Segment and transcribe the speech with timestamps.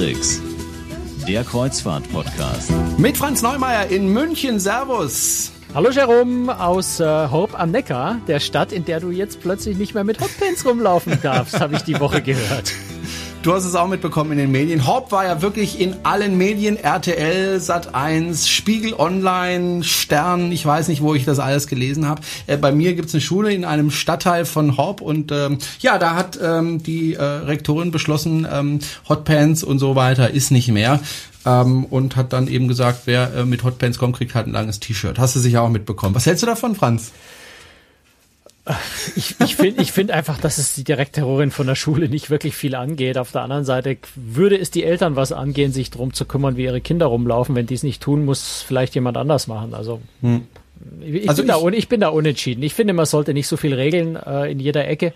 [0.00, 0.40] Tricks.
[1.28, 2.72] Der Kreuzfahrt-Podcast.
[2.96, 4.58] Mit Franz Neumeier in München.
[4.58, 5.52] Servus.
[5.74, 9.92] Hallo Jerome aus äh, Horb am Neckar, der Stadt, in der du jetzt plötzlich nicht
[9.92, 12.72] mehr mit Hotpants rumlaufen darfst, habe ich die Woche gehört.
[13.42, 14.86] Du hast es auch mitbekommen in den Medien.
[14.86, 21.00] Haupt war ja wirklich in allen Medien, RTL, Sat1, Spiegel Online, Stern, ich weiß nicht,
[21.00, 22.20] wo ich das alles gelesen habe.
[22.46, 26.16] Äh, bei mir gibt's eine Schule in einem Stadtteil von Horb und ähm, ja, da
[26.16, 31.00] hat ähm, die äh, Rektorin beschlossen, ähm, Hotpants und so weiter ist nicht mehr.
[31.46, 34.80] Ähm, und hat dann eben gesagt, wer äh, mit Hotpants kommt, kriegt halt ein langes
[34.80, 35.18] T-Shirt.
[35.18, 36.14] Hast du sicher auch mitbekommen.
[36.14, 37.12] Was hältst du davon, Franz?
[39.16, 42.54] Ich, ich finde ich find einfach, dass es die Direktorin von der Schule nicht wirklich
[42.54, 43.18] viel angeht.
[43.18, 46.64] Auf der anderen Seite würde es die Eltern was angehen, sich darum zu kümmern, wie
[46.64, 47.54] ihre Kinder rumlaufen.
[47.54, 49.74] Wenn die es nicht tun, muss vielleicht jemand anders machen.
[49.74, 50.46] Also, hm.
[51.00, 52.62] ich, also bin ich, da, ich bin da unentschieden.
[52.62, 55.12] Ich finde, man sollte nicht so viel regeln äh, in jeder Ecke.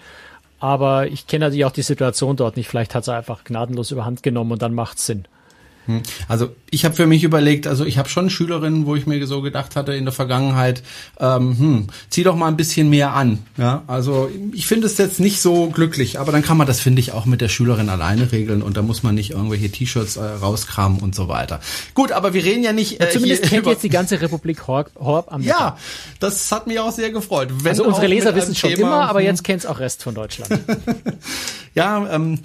[0.59, 2.69] Aber ich kenne natürlich auch die Situation dort nicht.
[2.69, 5.27] Vielleicht hat sie einfach gnadenlos überhand genommen und dann macht es Sinn.
[5.87, 6.03] Hm.
[6.29, 9.43] Also ich habe für mich überlegt, also ich habe schon Schülerinnen, wo ich mir so
[9.43, 10.83] gedacht hatte in der Vergangenheit,
[11.21, 13.39] ähm, hm, zieh doch mal ein bisschen mehr an.
[13.57, 17.01] Ja, also ich finde es jetzt nicht so glücklich, aber dann kann man das finde
[17.01, 20.23] ich auch mit der Schülerin alleine regeln und da muss man nicht irgendwelche T-Shirts äh,
[20.23, 21.61] rauskramen und so weiter.
[21.95, 23.01] Gut, aber wir reden ja nicht.
[23.01, 25.59] Äh, ja, zumindest kennt jetzt die ganze Republik Horb, Horb am Mittag.
[25.59, 25.79] Ja,
[26.21, 27.51] das hat mich auch sehr gefreut.
[27.63, 29.27] Wenn also unsere Leser wissen schon Thema, immer, aber hm.
[29.27, 30.61] jetzt kennt's auch Rest von Deutschland.
[31.75, 32.09] ja.
[32.11, 32.41] Ähm,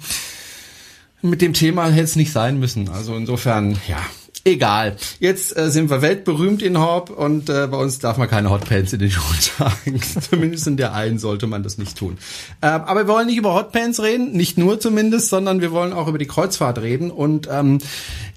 [1.22, 2.88] mit dem Thema hätte es nicht sein müssen.
[2.88, 3.98] Also insofern, ja,
[4.44, 4.96] egal.
[5.18, 8.92] Jetzt äh, sind wir weltberühmt in Horb und äh, bei uns darf man keine Hotpants
[8.92, 10.00] in den Schuhen tragen.
[10.30, 12.18] zumindest in der einen sollte man das nicht tun.
[12.60, 16.08] Äh, aber wir wollen nicht über Hotpants reden, nicht nur zumindest, sondern wir wollen auch
[16.08, 17.10] über die Kreuzfahrt reden.
[17.10, 17.78] Und ähm,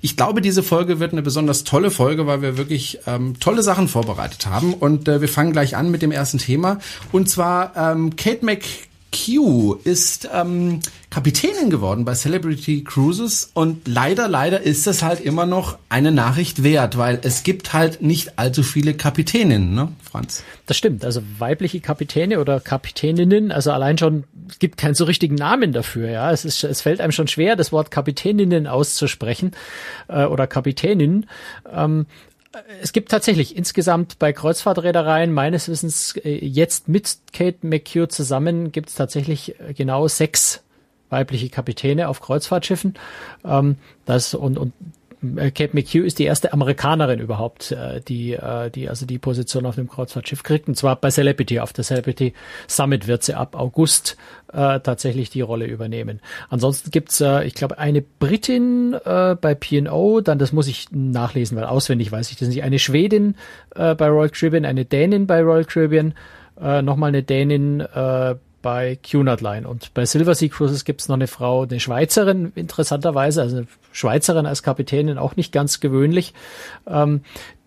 [0.02, 3.88] ich glaube, diese Folge wird eine besonders tolle Folge, weil wir wirklich ähm, tolle Sachen
[3.88, 4.74] vorbereitet haben.
[4.74, 6.80] Und äh, wir fangen gleich an mit dem ersten Thema.
[7.12, 8.64] Und zwar ähm, Kate Mc
[9.14, 10.80] Q ist ähm,
[11.10, 16.64] Kapitänin geworden bei Celebrity Cruises und leider, leider ist das halt immer noch eine Nachricht
[16.64, 20.44] wert, weil es gibt halt nicht allzu viele Kapitäninnen, ne, Franz?
[20.66, 25.36] Das stimmt, also weibliche Kapitäne oder Kapitäninnen, also allein schon, es gibt keinen so richtigen
[25.36, 29.52] Namen dafür, ja, es ist, es fällt einem schon schwer, das Wort Kapitäninnen auszusprechen
[30.08, 31.28] äh, oder Kapitänin.
[31.72, 32.08] Ähm,
[32.82, 38.90] es gibt tatsächlich insgesamt bei Kreuzfahrtreedereien meines Wissens äh, jetzt mit Kate McHugh zusammen gibt
[38.90, 40.64] es tatsächlich äh, genau sechs
[41.10, 42.96] weibliche Kapitäne auf Kreuzfahrtschiffen.
[43.46, 44.74] Ähm, das und, und
[45.54, 49.78] Kate McHugh ist die erste Amerikanerin überhaupt, äh, die, äh, die also die Position auf
[49.78, 50.68] einem Kreuzfahrtschiff kriegt.
[50.68, 51.60] Und zwar bei Celebrity.
[51.60, 52.34] Auf der Celebrity
[52.68, 54.18] Summit wird sie ab August
[54.52, 56.20] äh, tatsächlich die Rolle übernehmen.
[56.50, 61.58] Ansonsten gibt's, äh, ich glaube, eine Britin äh, bei P&O, dann das muss ich nachlesen,
[61.58, 62.64] weil auswendig weiß ich das nicht.
[62.64, 63.36] Eine Schwedin
[63.76, 66.14] äh, bei Royal Caribbean, eine Dänin bei Royal Caribbean,
[66.62, 69.68] äh, nochmal eine Dänin äh, bei Cunard Line.
[69.68, 73.64] Und bei Silver Sea Cruises gibt's noch eine Frau, eine Schweizerin, interessanterweise, also
[73.94, 76.34] Schweizerin als Kapitänin, auch nicht ganz gewöhnlich,
[76.86, 77.22] ähm,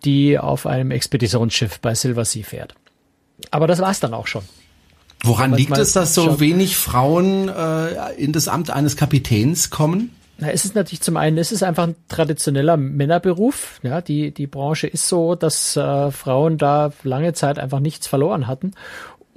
[0.05, 2.75] die auf einem Expeditionsschiff bei Silver Sea fährt.
[3.49, 4.43] Aber das war's dann auch schon.
[5.23, 6.39] Woran liegt es, dass so schon.
[6.39, 10.11] wenig Frauen äh, in das Amt eines Kapitäns kommen?
[10.37, 13.79] Na, es ist natürlich zum einen, es ist einfach ein traditioneller Männerberuf.
[13.81, 18.45] Ja, die, die Branche ist so, dass äh, Frauen da lange Zeit einfach nichts verloren
[18.45, 18.73] hatten.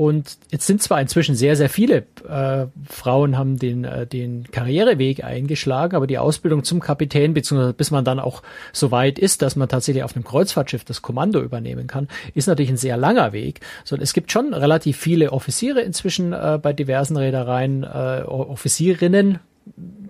[0.00, 5.22] Und jetzt sind zwar inzwischen sehr, sehr viele äh, Frauen haben den, äh, den Karriereweg
[5.22, 9.56] eingeschlagen, aber die Ausbildung zum Kapitän, beziehungsweise bis man dann auch so weit ist, dass
[9.56, 13.60] man tatsächlich auf einem Kreuzfahrtschiff das Kommando übernehmen kann, ist natürlich ein sehr langer Weg.
[13.84, 19.40] So, es gibt schon relativ viele Offiziere inzwischen äh, bei diversen Reedereien, äh, Offizierinnen,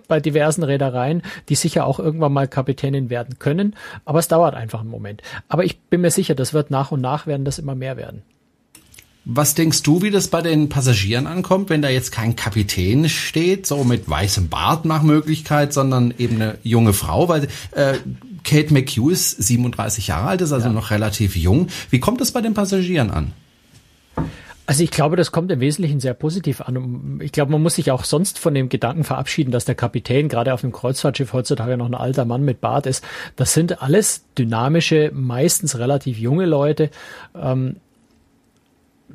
[0.07, 3.75] bei diversen Reedereien, die sicher auch irgendwann mal Kapitänin werden können.
[4.05, 5.21] Aber es dauert einfach einen Moment.
[5.49, 8.23] Aber ich bin mir sicher, das wird nach und nach werden das immer mehr werden.
[9.23, 13.67] Was denkst du, wie das bei den Passagieren ankommt, wenn da jetzt kein Kapitän steht,
[13.67, 17.29] so mit weißem Bart nach Möglichkeit, sondern eben eine junge Frau?
[17.29, 17.93] Weil äh,
[18.43, 20.73] Kate McHugh ist 37 Jahre alt, ist also ja.
[20.73, 21.67] noch relativ jung.
[21.91, 23.33] Wie kommt das bei den Passagieren an?
[24.65, 27.19] Also ich glaube, das kommt im Wesentlichen sehr positiv an.
[27.21, 30.53] Ich glaube, man muss sich auch sonst von dem Gedanken verabschieden, dass der Kapitän gerade
[30.53, 33.03] auf einem Kreuzfahrtschiff heutzutage noch ein alter Mann mit Bart ist.
[33.35, 36.89] Das sind alles dynamische, meistens relativ junge Leute.
[37.35, 37.77] Ähm,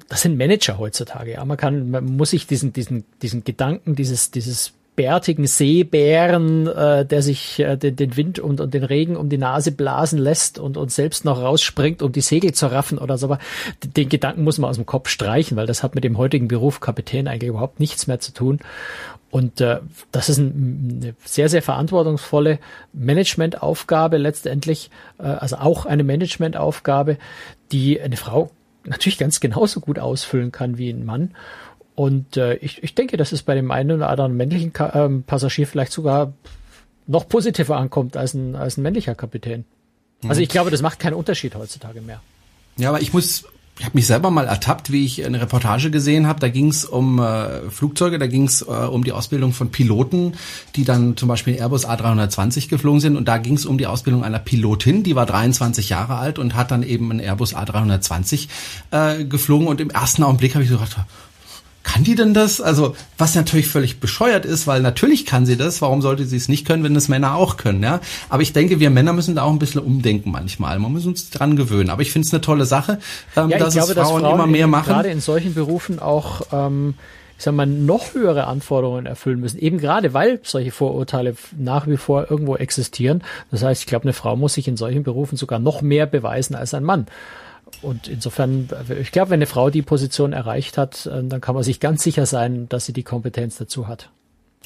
[0.09, 1.33] das sind Manager heutzutage.
[1.33, 7.05] Ja, man kann, man muss sich diesen, diesen, diesen Gedanken, dieses, dieses bärtigen Seebären, äh,
[7.05, 10.59] der sich äh, den, den Wind und, und den Regen um die Nase blasen lässt
[10.59, 13.27] und, und selbst noch rausspringt, um die Segel zu raffen oder so.
[13.27, 13.39] Aber
[13.85, 16.81] den Gedanken muss man aus dem Kopf streichen, weil das hat mit dem heutigen Beruf
[16.81, 18.59] Kapitän eigentlich überhaupt nichts mehr zu tun.
[19.31, 19.81] Und äh,
[20.13, 22.59] das ist ein, eine sehr, sehr verantwortungsvolle
[22.95, 27.19] Managementaufgabe letztendlich, äh, also auch eine Managementaufgabe,
[27.71, 28.51] die eine Frau
[28.87, 31.35] natürlich ganz genauso gut ausfüllen kann wie ein Mann.
[31.95, 35.23] Und äh, ich, ich denke, das ist bei dem einen oder anderen männlichen Ka ähm,
[35.23, 36.35] Passagier vielleicht sogar
[37.07, 39.65] noch positiver ankommt als ein, als ein männlicher Kapitän.
[40.29, 42.21] Also ich glaube, das macht keinen Unterschied heutzutage mehr.
[42.77, 43.45] Ja, aber ich muss
[43.79, 46.41] ich habe mich selber mal ertappt, wie ich eine Reportage gesehen habe.
[46.41, 50.33] Da ging es um äh, Flugzeuge, da ging es äh, um die Ausbildung von Piloten,
[50.77, 53.17] die dann zum Beispiel Airbus A320 geflogen sind.
[53.17, 56.55] Und da ging es um die Ausbildung einer Pilotin, die war 23 Jahre alt und
[56.55, 58.49] hat dann eben einen Airbus A320
[58.93, 59.69] äh, geflogen.
[59.69, 60.97] Und im ersten Augenblick habe ich so gedacht,
[61.87, 62.61] kann die denn das?
[62.61, 65.81] Also, was natürlich völlig bescheuert ist, weil natürlich kann sie das.
[65.81, 67.83] Warum sollte sie es nicht können, wenn das Männer auch können?
[67.83, 70.79] Ja, aber ich denke, wir Männer müssen da auch ein bisschen umdenken manchmal.
[70.81, 71.91] Man muss uns dran gewöhnen.
[71.91, 72.99] Aber ich finde es eine tolle Sache,
[73.37, 74.93] ähm, ja, dass glaube, es Frauen, dass Frauen immer mehr machen.
[74.93, 76.95] Gerade in solchen Berufen auch ähm,
[77.39, 79.59] ich sag mal, noch höhere Anforderungen erfüllen müssen.
[79.59, 83.23] Eben gerade, weil solche Vorurteile nach wie vor irgendwo existieren.
[83.51, 86.57] Das heißt, ich glaube, eine Frau muss sich in solchen Berufen sogar noch mehr beweisen
[86.57, 87.07] als ein Mann.
[87.83, 88.69] Und insofern,
[89.01, 92.03] ich glaube, wenn eine Frau die Position erreicht hat, äh, dann kann man sich ganz
[92.03, 94.11] sicher sein, dass sie die Kompetenz dazu hat.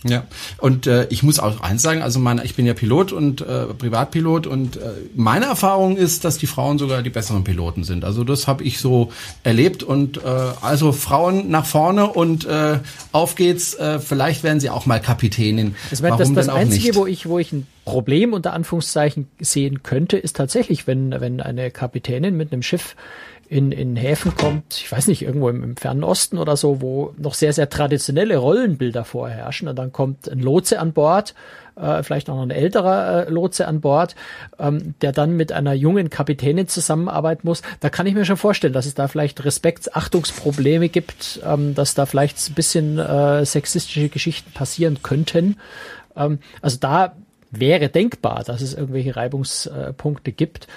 [0.02, 0.24] Ja,
[0.56, 3.66] und äh, ich muss auch eins sagen, also meine, ich bin ja Pilot und äh,
[3.66, 8.04] Privatpilot und äh, meine Erfahrung ist, dass die Frauen sogar die besseren Piloten sind.
[8.04, 9.12] Also das habe ich so
[9.44, 10.20] erlebt und äh,
[10.62, 12.78] also Frauen nach vorne und äh,
[13.12, 13.74] auf geht's.
[13.74, 15.74] Äh, vielleicht werden sie auch mal Kapitänin.
[15.90, 16.96] Das, Warum das, das Einzige, nicht?
[16.96, 21.70] wo ich wo ich ein Problem unter Anführungszeichen sehen könnte, ist tatsächlich, wenn wenn eine
[21.70, 22.96] Kapitänin mit einem Schiff
[23.50, 27.12] in, in Häfen kommt, ich weiß nicht, irgendwo im, im Fernen Osten oder so, wo
[27.18, 29.66] noch sehr, sehr traditionelle Rollenbilder vorherrschen.
[29.66, 31.34] Und dann kommt ein Lotse an Bord,
[31.74, 34.14] äh, vielleicht auch noch ein älterer äh, Lotse an Bord,
[34.60, 37.62] ähm, der dann mit einer jungen Kapitänin zusammenarbeiten muss.
[37.80, 41.94] Da kann ich mir schon vorstellen, dass es da vielleicht Respekts-, Achtungsprobleme gibt, ähm, dass
[41.94, 45.56] da vielleicht ein bisschen äh, sexistische Geschichten passieren könnten.
[46.14, 47.16] Ähm, also da
[47.50, 50.68] wäre denkbar, dass es irgendwelche Reibungspunkte gibt.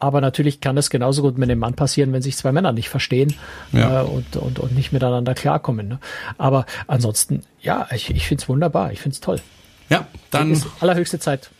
[0.00, 2.88] Aber natürlich kann es genauso gut mit einem Mann passieren, wenn sich zwei Männer nicht
[2.88, 3.34] verstehen
[3.72, 4.02] ja.
[4.02, 5.88] äh, und, und, und nicht miteinander klarkommen.
[5.88, 5.98] Ne?
[6.36, 9.40] Aber ansonsten, ja, ich, ich finde es wunderbar, ich finde es toll.
[9.88, 10.52] Ja, dann.
[10.52, 11.50] Ist allerhöchste Zeit.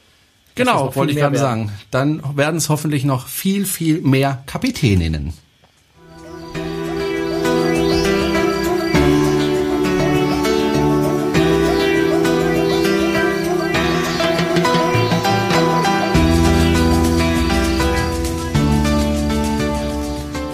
[0.54, 1.72] Genau, wollte ich gerade sagen.
[1.90, 5.32] Dann werden es hoffentlich noch viel, viel mehr Kapitäninnen.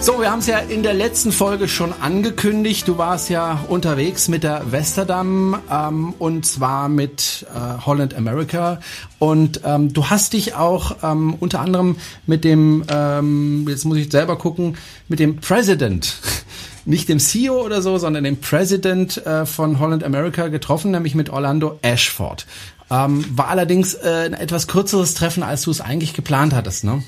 [0.05, 2.87] So, wir haben es ja in der letzten Folge schon angekündigt.
[2.87, 8.81] Du warst ja unterwegs mit der Westerdam ähm, und zwar mit äh, Holland America.
[9.17, 11.95] Und ähm, du hast dich auch ähm, unter anderem
[12.27, 16.17] mit dem, ähm, jetzt muss ich selber gucken, mit dem President
[16.85, 21.31] nicht dem CEO oder so, sondern dem President äh, von Holland America getroffen, nämlich mit
[21.31, 22.45] Orlando Ashford.
[22.91, 27.01] Ähm, war allerdings äh, ein etwas kürzeres Treffen, als du es eigentlich geplant hattest, ne?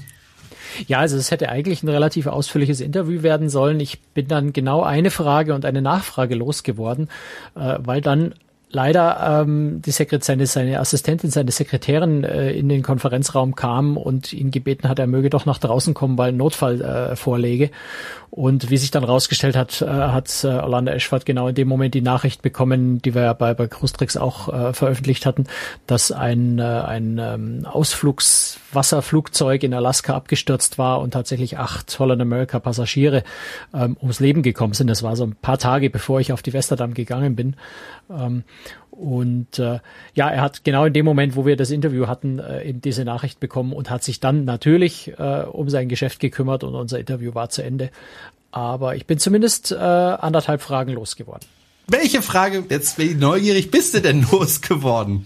[0.88, 3.80] Ja, also es hätte eigentlich ein relativ ausführliches Interview werden sollen.
[3.80, 7.10] Ich bin dann genau eine Frage und eine Nachfrage losgeworden,
[7.56, 8.34] äh, weil dann
[8.70, 14.34] leider ähm, die Sekret seine, seine Assistentin, seine Sekretärin äh, in den Konferenzraum kam und
[14.34, 17.72] ihn gebeten hat, er möge doch nach draußen kommen, weil ein Notfall äh, vorlege.
[18.30, 21.94] Und wie sich dann rausgestellt hat, äh, hat äh, Orlando Eschwart genau in dem Moment
[21.94, 25.46] die Nachricht bekommen, die wir ja bei, bei Crustrix auch äh, veröffentlicht hatten,
[25.88, 32.60] dass ein, äh, ein ähm, Ausflugswasserflugzeug in Alaska abgestürzt war und tatsächlich acht Holland America
[32.60, 33.24] Passagiere
[33.74, 34.88] ähm, ums Leben gekommen sind.
[34.88, 37.56] Das war so ein paar Tage, bevor ich auf die Westerdam gegangen bin.
[38.10, 38.44] Ähm,
[38.98, 39.80] und äh,
[40.16, 43.06] ja, er hat genau in dem Moment, wo wir das Interview hatten, äh, eben diese
[43.06, 47.36] Nachricht bekommen und hat sich dann natürlich äh, um sein Geschäft gekümmert und unser Interview
[47.36, 47.92] war zu Ende.
[48.52, 51.48] Aber ich bin zumindest äh, anderthalb Fragen losgeworden.
[51.90, 55.26] Welche Frage, jetzt bin ich neugierig, bist du denn losgeworden?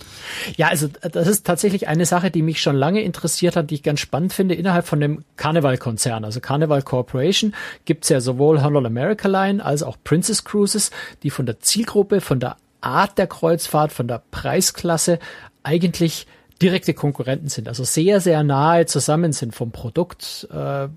[0.57, 3.83] Ja, also das ist tatsächlich eine Sache, die mich schon lange interessiert hat, die ich
[3.83, 4.53] ganz spannend finde.
[4.53, 9.97] Innerhalb von dem Carnival-Konzern, also Carnival Corporation, gibt's ja sowohl Holland America Line als auch
[10.03, 10.91] Princess Cruises,
[11.23, 15.19] die von der Zielgruppe, von der Art der Kreuzfahrt, von der Preisklasse
[15.63, 16.27] eigentlich
[16.61, 20.87] direkte Konkurrenten sind, also sehr, sehr nahe zusammen sind vom Produkt, äh,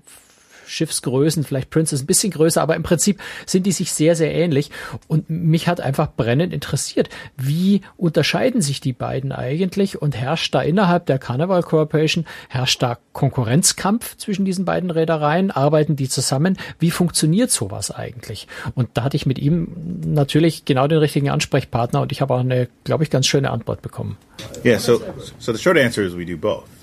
[0.67, 4.71] Schiffsgrößen, vielleicht Princess ein bisschen größer, aber im Prinzip sind die sich sehr, sehr ähnlich.
[5.07, 10.61] Und mich hat einfach brennend interessiert, wie unterscheiden sich die beiden eigentlich und herrscht da
[10.61, 15.51] innerhalb der Carnival Corporation, herrscht da Konkurrenzkampf zwischen diesen beiden Reedereien?
[15.51, 16.57] Arbeiten die zusammen?
[16.79, 18.47] Wie funktioniert sowas eigentlich?
[18.73, 19.67] Und da hatte ich mit ihm
[20.05, 23.81] natürlich genau den richtigen Ansprechpartner und ich habe auch eine, glaube ich, ganz schöne Antwort
[23.81, 24.17] bekommen.
[24.63, 25.01] Yeah, so
[25.39, 26.74] so the short answer is we do both.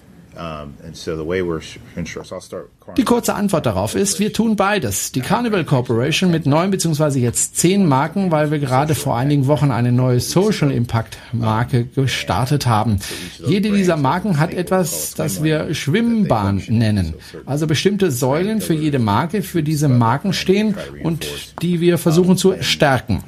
[2.96, 5.12] Die kurze Antwort darauf ist, wir tun beides.
[5.12, 9.70] Die Carnival Corporation mit neun beziehungsweise jetzt zehn Marken, weil wir gerade vor einigen Wochen
[9.70, 12.98] eine neue Social Impact Marke gestartet haben.
[13.46, 17.14] Jede dieser Marken hat etwas, das wir Schwimmbahn nennen.
[17.46, 21.26] Also bestimmte Säulen für jede Marke, für diese Marken stehen und
[21.62, 23.22] die wir versuchen zu stärken.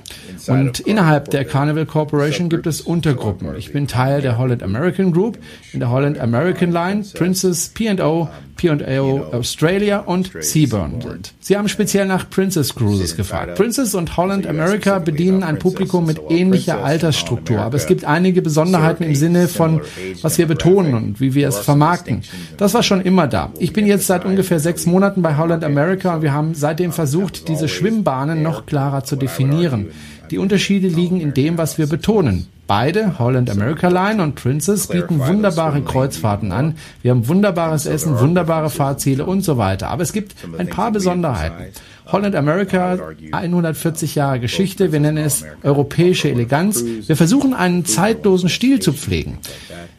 [0.49, 3.55] Und innerhalb der Carnival Corporation gibt es Untergruppen.
[3.57, 5.39] Ich bin Teil der Holland American Group,
[5.73, 11.35] in der Holland American Line, Princess P&O, P&O Australia und Seaburn sind.
[11.41, 13.57] Sie haben speziell nach Princess Cruises gefragt.
[13.57, 19.03] Princess und Holland America bedienen ein Publikum mit ähnlicher Altersstruktur, aber es gibt einige Besonderheiten
[19.03, 19.81] im Sinne von,
[20.23, 22.23] was wir betonen und wie wir es vermarkten.
[22.57, 23.53] Das war schon immer da.
[23.59, 27.49] Ich bin jetzt seit ungefähr sechs Monaten bei Holland America und wir haben seitdem versucht,
[27.49, 29.89] diese Schwimmbahnen noch klarer zu definieren.
[30.31, 32.47] Die Unterschiede liegen in dem, was wir betonen.
[32.67, 36.77] Beide, Holland America Line und Princess, bieten wunderbare Kreuzfahrten an.
[37.03, 39.89] Wir haben wunderbares Essen, wunderbare Fahrziele und so weiter.
[39.89, 41.73] Aber es gibt ein paar Besonderheiten.
[42.07, 42.99] Holland America,
[43.33, 44.93] 140 Jahre Geschichte.
[44.93, 46.85] Wir nennen es europäische Eleganz.
[47.07, 49.39] Wir versuchen einen zeitlosen Stil zu pflegen.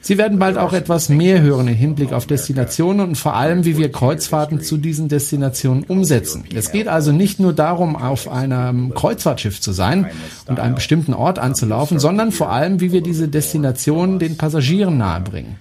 [0.02, 3.76] Sie werden bald auch etwas mehr hören im Hinblick auf Destinationen und vor allem, wie
[3.76, 6.44] wir Kreuzfahrten zu diesen Destinationen umsetzen.
[6.54, 10.12] Es geht also nicht nur darum, auf einem Kreuzfahrtschiff zu sein
[10.46, 15.56] und einen bestimmten Ort anzulaufen, sondern vor allem, wie wir diese Destinationen den Passagieren nahebringen.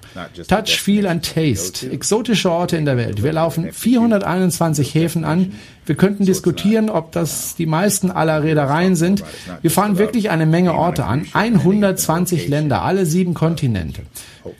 [0.48, 1.90] Touch, Feel and Taste.
[1.90, 3.22] Exotische Orte in der Welt.
[3.22, 5.52] Wir laufen 421 Häfen an.
[5.86, 9.22] Wir könnten diskutieren, ob das die meisten aller Reedereien sind.
[9.60, 11.26] Wir fahren wirklich eine Menge Orte an.
[11.32, 14.02] 120 Länder, alle sieben Kontinente.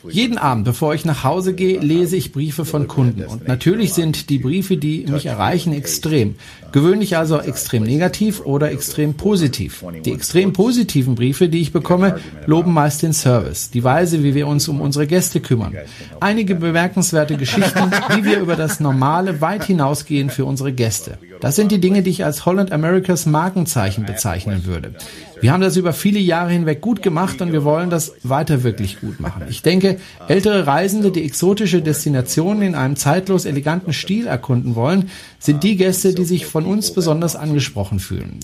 [0.09, 3.25] Jeden Abend, bevor ich nach Hause gehe, lese ich Briefe von Kunden.
[3.25, 6.37] Und natürlich sind die Briefe, die mich erreichen, extrem.
[6.73, 9.85] Gewöhnlich also extrem negativ oder extrem positiv.
[10.05, 14.49] Die extrem positiven Briefe, die ich bekomme, loben meist den Service, die Weise, wie wir
[14.49, 15.75] uns um unsere Gäste kümmern.
[16.21, 21.19] Einige bemerkenswerte Geschichten, wie wir über das Normale weit hinausgehen für unsere Gäste.
[21.41, 24.95] Das sind die Dinge, die ich als Holland Americas Markenzeichen bezeichnen würde.
[25.45, 28.99] Wir haben das über viele Jahre hinweg gut gemacht und wir wollen das weiter wirklich
[29.03, 29.43] gut machen.
[29.51, 35.63] Ich denke, ältere Reisende, die exotische Destinationen in einem zeitlos eleganten Stil erkunden wollen, sind
[35.63, 38.41] die Gäste, die sich von uns besonders angesprochen fühlen.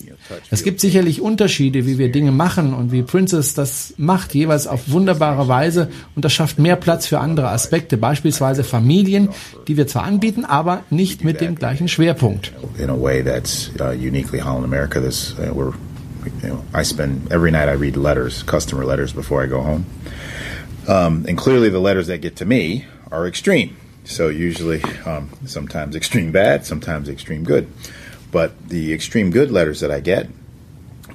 [0.51, 4.91] Es gibt sicherlich Unterschiede, wie wir Dinge machen und wie Princess das macht, jeweils auf
[4.91, 9.29] wunderbare Weise und das schafft mehr Platz für andere Aspekte, beispielsweise Familien,
[9.67, 12.51] die wir zwar anbieten, aber nicht mit dem gleichen Schwerpunkt.
[12.77, 14.99] In a way that's uh, uniquely Holland America.
[15.01, 15.73] This, uh, we're
[16.25, 19.85] you know, I spend every night I read letters, customer letters, before I go home.
[20.87, 23.77] Um, and clearly, the letters that get to me are extreme.
[24.03, 27.71] So usually, um, sometimes extreme bad, sometimes extreme good.
[28.31, 30.29] But the extreme good letters that I get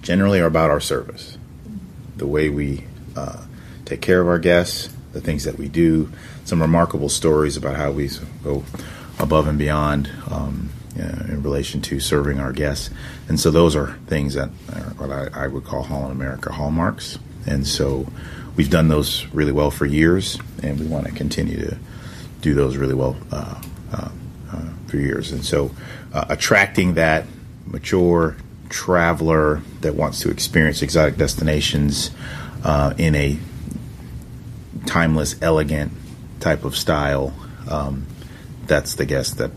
[0.02, 1.38] generally are about our service,
[2.16, 2.84] the way we
[3.16, 3.44] uh,
[3.84, 6.12] take care of our guests, the things that we do,
[6.44, 8.10] some remarkable stories about how we
[8.44, 8.64] go
[9.18, 12.90] above and beyond um, in relation to serving our guests.
[13.28, 17.18] And so those are things that are what I, I would call Holland America hallmarks.
[17.46, 18.06] And so
[18.56, 21.78] we've done those really well for years, and we want to continue to
[22.40, 23.60] do those really well uh,
[23.92, 24.08] uh,
[24.52, 25.32] uh, for years.
[25.32, 25.70] And so
[26.12, 27.26] uh, attracting that
[27.66, 28.36] mature
[28.68, 32.10] traveler that wants to experience exotic destinations
[32.64, 33.38] uh, in a
[34.86, 35.92] timeless, elegant
[36.40, 37.32] type of style,
[37.68, 38.06] um,
[38.66, 39.50] that's the guest that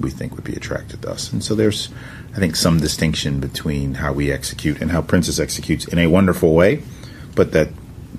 [0.00, 1.32] we think would be attracted to us.
[1.32, 1.88] And so there's,
[2.34, 6.54] I think, some distinction between how we execute and how Princess executes in a wonderful
[6.54, 6.82] way,
[7.34, 7.68] but that,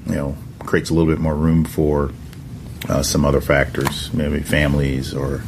[0.06, 2.12] you know, creates a little bit more room for
[2.90, 5.42] uh, some other factors, maybe families or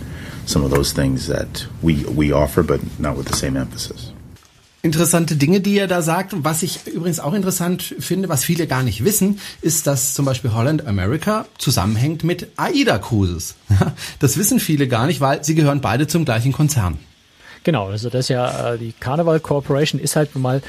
[0.45, 4.11] some of those things that we, we offer, but not with the same emphasis.
[4.81, 6.33] Interessante Dinge, die er da sagt.
[6.37, 10.53] Was ich übrigens auch interessant finde, was viele gar nicht wissen, ist, dass zum Beispiel
[10.53, 13.55] Holland America zusammenhängt mit AIDA Cruises.
[14.19, 16.97] Das wissen viele gar nicht, weil sie gehören beide zum gleichen Konzern.
[17.63, 20.61] Genau, also das ist ja, äh, die Carnival Corporation ist halt mal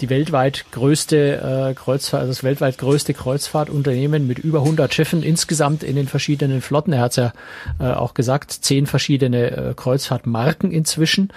[0.00, 5.82] die weltweit größte äh, Kreuzfahrt, also das weltweit größte Kreuzfahrtunternehmen mit über 100 Schiffen insgesamt
[5.82, 6.92] in den verschiedenen Flotten.
[6.92, 7.32] Er hat ja
[7.80, 11.32] äh, auch gesagt, zehn verschiedene äh, Kreuzfahrtmarken inzwischen.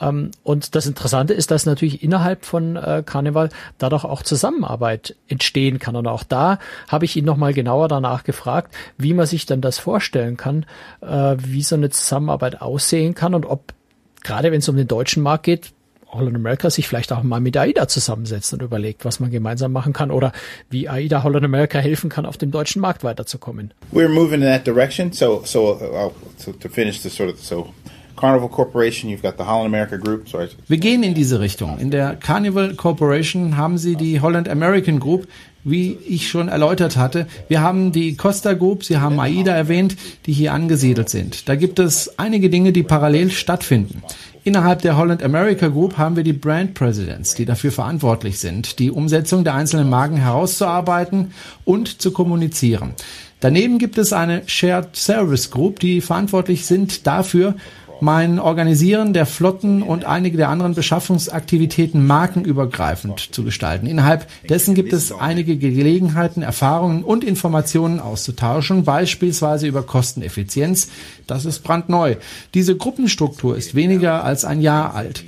[0.00, 5.78] Ähm, und das Interessante ist, dass natürlich innerhalb von äh, Karneval dadurch auch Zusammenarbeit entstehen
[5.78, 5.96] kann.
[5.96, 9.78] Und auch da habe ich ihn nochmal genauer danach gefragt, wie man sich dann das
[9.78, 10.66] vorstellen kann,
[11.00, 13.74] äh, wie so eine Zusammenarbeit aussehen kann und ob
[14.22, 15.72] gerade wenn es um den deutschen Markt geht,
[16.12, 19.92] Holland America sich vielleicht auch mal mit AIDA zusammensetzt und überlegt, was man gemeinsam machen
[19.92, 20.32] kann oder
[20.68, 23.72] wie AIDA Holland America helfen kann, auf dem deutschen Markt weiterzukommen.
[23.92, 25.12] We're moving in that direction.
[25.12, 26.10] So, so, uh,
[26.44, 27.72] to, to finish the sort of so
[28.20, 30.28] Carnival Corporation, you've got the Holland America Group.
[30.28, 30.48] Sorry.
[30.68, 31.78] Wir gehen in diese Richtung.
[31.78, 35.26] In der Carnival Corporation haben Sie die Holland American Group,
[35.64, 37.26] wie ich schon erläutert hatte.
[37.48, 39.96] Wir haben die Costa Group, Sie haben AIDA erwähnt,
[40.26, 41.48] die hier angesiedelt sind.
[41.48, 44.02] Da gibt es einige Dinge, die parallel stattfinden.
[44.44, 48.90] Innerhalb der Holland America Group haben wir die Brand Presidents, die dafür verantwortlich sind, die
[48.90, 51.32] Umsetzung der einzelnen Marken herauszuarbeiten
[51.64, 52.94] und zu kommunizieren.
[53.40, 57.54] Daneben gibt es eine Shared Service Group, die verantwortlich sind dafür,
[58.00, 63.86] mein Organisieren der Flotten und einige der anderen Beschaffungsaktivitäten markenübergreifend zu gestalten.
[63.86, 70.88] Innerhalb dessen gibt es einige Gelegenheiten, Erfahrungen und Informationen auszutauschen, beispielsweise über Kosteneffizienz.
[71.26, 72.16] Das ist brandneu.
[72.54, 75.24] Diese Gruppenstruktur ist weniger als ein Jahr alt.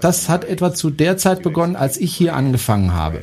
[0.00, 3.22] Das hat etwa zu der Zeit begonnen, als ich hier angefangen habe.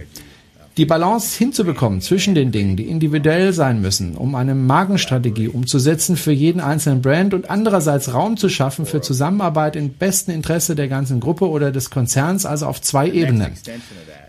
[0.77, 6.31] Die Balance hinzubekommen zwischen den Dingen, die individuell sein müssen, um eine Markenstrategie umzusetzen für
[6.31, 11.19] jeden einzelnen Brand und andererseits Raum zu schaffen für Zusammenarbeit im besten Interesse der ganzen
[11.19, 13.53] Gruppe oder des Konzerns, also auf zwei Ebenen.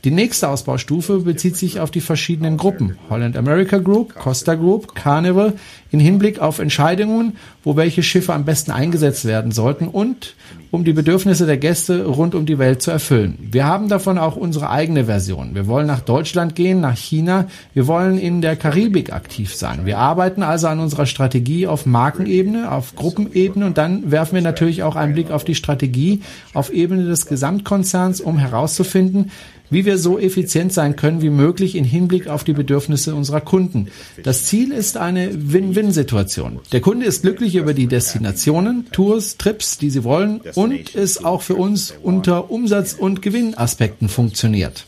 [0.04, 2.96] Die nächste Ausbaustufe bezieht sich auf die verschiedenen Gruppen.
[3.10, 5.52] Holland America Group, Costa Group, Carnival
[5.90, 10.34] in Hinblick auf Entscheidungen, wo welche Schiffe am besten eingesetzt werden sollten und
[10.70, 13.38] um die Bedürfnisse der Gäste rund um die Welt zu erfüllen.
[13.40, 15.54] Wir haben davon auch unsere eigene Version.
[15.54, 17.46] Wir wollen nach Deutschland gehen, nach China.
[17.74, 19.86] Wir wollen in der Karibik aktiv sein.
[19.86, 24.82] Wir arbeiten also an unserer Strategie auf Markenebene, auf Gruppenebene und dann werfen wir natürlich
[24.82, 26.22] auch einen Blick auf die Strategie
[26.52, 29.30] auf Ebene des Gesamtkonzerns, um herauszufinden,
[29.70, 33.88] wie wir so effizient sein können wie möglich in Hinblick auf die Bedürfnisse unserer Kunden.
[34.22, 36.60] Das Ziel ist eine Win-Win-Situation.
[36.72, 41.42] Der Kunde ist glücklich über die Destinationen, Tours, Trips, die sie wollen und es auch
[41.42, 44.86] für uns unter Umsatz- und Gewinnaspekten funktioniert.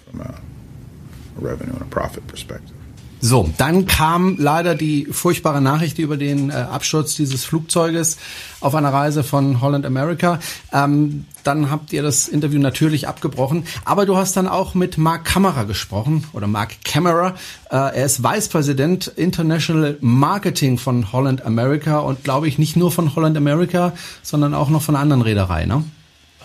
[1.41, 2.80] revenue and a profit perspective.
[3.23, 8.17] So, dann kam leider die furchtbare Nachricht über den äh, Absturz dieses Flugzeuges
[8.61, 10.39] auf einer Reise von Holland America.
[10.73, 15.27] Ähm, dann habt ihr das Interview natürlich abgebrochen, aber du hast dann auch mit Mark
[15.27, 17.35] Kammerer gesprochen oder Mark Kammerer.
[17.71, 22.91] Äh, er ist Vice President International Marketing von Holland America und glaube ich nicht nur
[22.91, 25.69] von Holland America, sondern auch noch von anderen Reedereien.
[25.69, 25.85] Ne?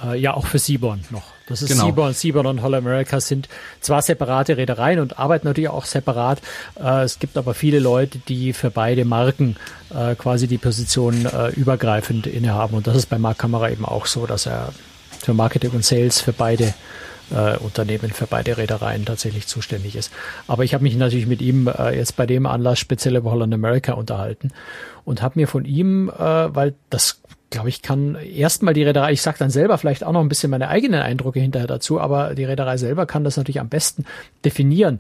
[0.04, 1.35] Äh, ja, auch für Seaborn noch.
[1.48, 1.86] Das ist genau.
[1.86, 2.14] Seaborn.
[2.14, 3.50] Seaborn und Holland America sind
[3.80, 6.42] zwar separate Reedereien und arbeiten natürlich auch separat.
[6.82, 9.56] Äh, es gibt aber viele Leute, die für beide Marken
[9.94, 12.76] äh, quasi die Position äh, übergreifend innehaben.
[12.76, 14.74] Und das ist bei Mark Kamera eben auch so, dass er
[15.20, 16.74] für Marketing und Sales für beide
[17.32, 20.12] äh, Unternehmen für beide Reedereien tatsächlich zuständig ist.
[20.48, 23.54] Aber ich habe mich natürlich mit ihm äh, jetzt bei dem Anlass speziell über Holland
[23.54, 24.52] America unterhalten
[25.04, 29.22] und habe mir von ihm, äh, weil das glaube ich, kann erstmal die Reederei, ich
[29.22, 32.46] sage dann selber vielleicht auch noch ein bisschen meine eigenen Eindrücke hinterher dazu, aber die
[32.46, 34.06] Reederei selber kann das natürlich am besten
[34.44, 35.00] definieren,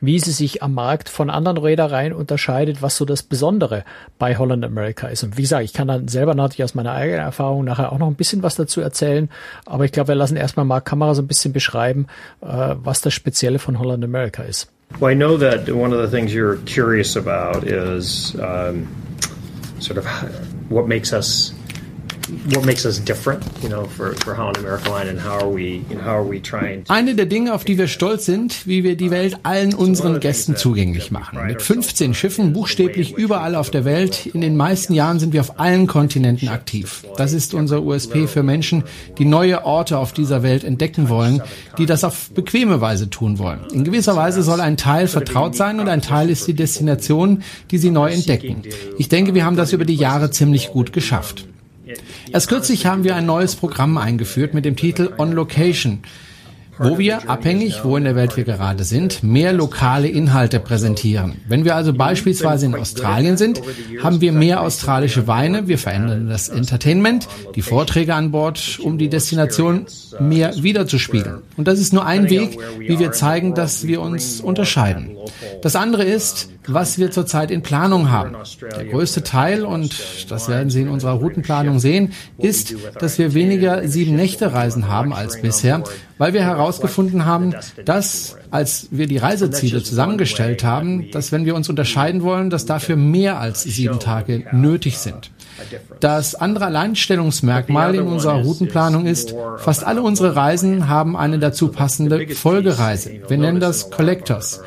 [0.00, 3.84] wie sie sich am Markt von anderen Reedereien unterscheidet, was so das Besondere
[4.18, 5.22] bei Holland America ist.
[5.22, 8.08] Und wie gesagt, ich kann dann selber natürlich aus meiner eigenen Erfahrung nachher auch noch
[8.08, 9.30] ein bisschen was dazu erzählen,
[9.64, 12.08] aber ich glaube, wir lassen erstmal Mark Kamera so ein bisschen beschreiben,
[12.40, 14.68] äh, was das Spezielle von Holland America ist.
[14.98, 18.88] Well, I know that one of the things you're curious about is um,
[19.78, 20.06] sort of
[20.68, 21.54] what makes us
[26.88, 30.56] eine der Dinge, auf die wir stolz sind, wie wir die Welt allen unseren Gästen
[30.56, 31.38] zugänglich machen.
[31.46, 34.26] Mit 15 Schiffen buchstäblich überall auf der Welt.
[34.26, 37.04] In den meisten Jahren sind wir auf allen Kontinenten aktiv.
[37.16, 38.84] Das ist unser USP für Menschen,
[39.18, 41.42] die neue Orte auf dieser Welt entdecken wollen,
[41.78, 43.60] die das auf bequeme Weise tun wollen.
[43.72, 47.78] In gewisser Weise soll ein Teil vertraut sein und ein Teil ist die Destination, die
[47.78, 48.62] sie neu entdecken.
[48.98, 51.46] Ich denke, wir haben das über die Jahre ziemlich gut geschafft.
[52.32, 56.02] Erst kürzlich haben wir ein neues Programm eingeführt mit dem Titel On Location
[56.78, 61.40] wo wir, abhängig, wo in der Welt wir gerade sind, mehr lokale Inhalte präsentieren.
[61.46, 63.60] Wenn wir also beispielsweise in Australien sind,
[64.02, 69.08] haben wir mehr australische Weine, wir verändern das Entertainment, die Vorträge an Bord, um die
[69.08, 69.86] Destination
[70.20, 71.38] mehr wiederzuspiegeln.
[71.56, 75.16] Und das ist nur ein Weg, wie wir zeigen, dass wir uns unterscheiden.
[75.62, 78.36] Das andere ist, was wir zurzeit in Planung haben.
[78.76, 79.94] Der größte Teil, und
[80.28, 85.12] das werden Sie in unserer Routenplanung sehen, ist, dass wir weniger sieben Nächte Reisen haben
[85.12, 85.82] als bisher,
[86.18, 91.68] weil wir herausgefunden haben, dass, als wir die Reiseziele zusammengestellt haben, dass wenn wir uns
[91.68, 95.30] unterscheiden wollen, dass dafür mehr als sieben Tage nötig sind.
[96.00, 102.28] Das andere Alleinstellungsmerkmal in unserer Routenplanung ist, fast alle unsere Reisen haben eine dazu passende
[102.28, 103.20] Folgereise.
[103.28, 104.60] Wir nennen das Collectors.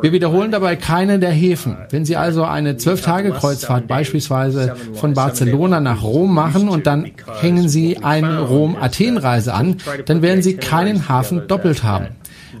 [0.00, 1.76] Wir wiederholen dabei keine der Häfen.
[1.90, 7.98] Wenn Sie also eine Zwölf-Tage-Kreuzfahrt beispielsweise von Barcelona nach Rom machen und dann hängen Sie
[7.98, 12.08] eine Rom-Athen-Reise an, dann werden Sie keinen Hafen doppelt haben.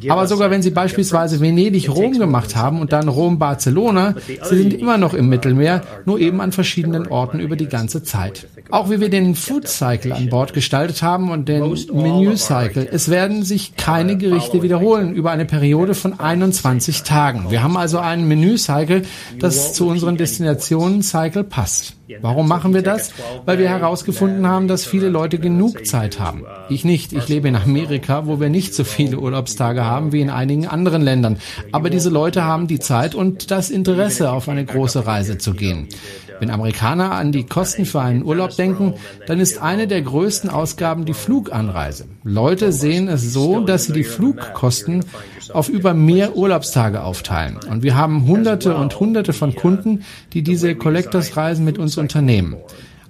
[0.08, 5.14] Aber sogar wenn Sie beispielsweise Venedig-Rom gemacht haben und dann Rom-Barcelona, Sie sind immer noch
[5.14, 8.46] im Mittelmeer, nur eben an verschiedenen Orten über die ganze Zeit.
[8.70, 12.88] Auch wie wir den Food Cycle an Bord gestaltet haben und den Menü Cycle.
[12.90, 17.50] Es werden sich keine Gerichte wiederholen über eine Periode von 21 Tagen.
[17.50, 19.02] Wir haben also einen Menü Cycle,
[19.38, 21.97] das zu unseren Destinationen Cycle passt.
[22.20, 23.12] Warum machen wir das?
[23.44, 26.44] Weil wir herausgefunden haben, dass viele Leute genug Zeit haben.
[26.68, 27.12] Ich nicht.
[27.12, 31.02] Ich lebe in Amerika, wo wir nicht so viele Urlaubstage haben wie in einigen anderen
[31.02, 31.38] Ländern.
[31.72, 35.88] Aber diese Leute haben die Zeit und das Interesse, auf eine große Reise zu gehen.
[36.40, 38.94] Wenn Amerikaner an die Kosten für einen Urlaub denken,
[39.26, 42.06] dann ist eine der größten Ausgaben die Fluganreise.
[42.22, 45.04] Leute sehen es so, dass sie die Flugkosten
[45.52, 47.58] auf über mehr Urlaubstage aufteilen.
[47.68, 52.56] Und wir haben Hunderte und Hunderte von Kunden, die diese Collectors-Reisen mit uns unternehmen.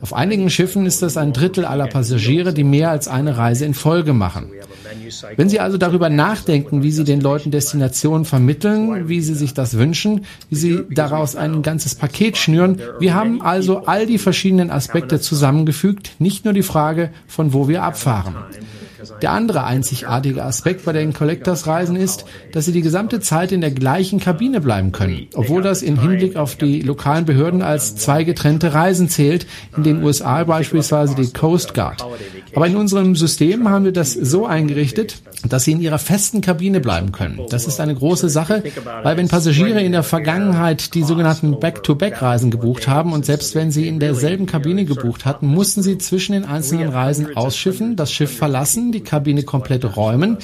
[0.01, 3.75] Auf einigen Schiffen ist das ein Drittel aller Passagiere, die mehr als eine Reise in
[3.75, 4.51] Folge machen.
[5.37, 9.77] Wenn Sie also darüber nachdenken, wie Sie den Leuten Destinationen vermitteln, wie Sie sich das
[9.77, 15.21] wünschen, wie Sie daraus ein ganzes Paket schnüren, wir haben also all die verschiedenen Aspekte
[15.21, 18.37] zusammengefügt, nicht nur die Frage, von wo wir abfahren.
[19.23, 23.71] Der andere einzigartige Aspekt bei den Collectors-Reisen ist, dass sie die gesamte Zeit in der
[23.71, 28.75] gleichen Kabine bleiben können, obwohl das in Hinblick auf die lokalen Behörden als zwei getrennte
[28.75, 32.05] Reisen zählt, in den USA beispielsweise die Coast Guard.
[32.55, 36.81] Aber in unserem System haben wir das so eingerichtet, dass sie in ihrer festen Kabine
[36.81, 37.41] bleiben können.
[37.51, 38.63] Das ist eine große Sache,
[39.03, 43.87] weil wenn Passagiere in der Vergangenheit die sogenannten Back-to-Back-Reisen gebucht haben und selbst wenn sie
[43.87, 48.93] in derselben Kabine gebucht hatten, mussten sie zwischen den einzelnen Reisen ausschiffen, das Schiff verlassen,
[48.93, 50.39] die Kabine komplett räumen.